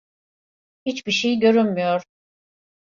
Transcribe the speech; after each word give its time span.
Hiçbir 0.85 1.11
şey 1.11 1.39
görünmüyor. 1.39 2.03